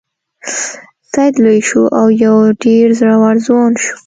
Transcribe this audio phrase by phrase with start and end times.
[1.11, 3.95] سید لوی شو او یو ډیر زړور ځوان شو.